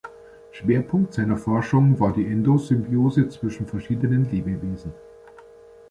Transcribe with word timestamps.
Schwerpunkt 0.49 1.13
seiner 1.13 1.37
Forschung 1.37 1.99
war 1.99 2.11
die 2.11 2.25
Endosymbiose 2.25 3.29
zwischen 3.29 3.67
verschiedenen 3.67 4.27
Lebewesen. 4.31 4.95